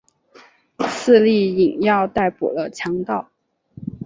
[0.89, 3.29] 刺史尹耀逮捕了强盗。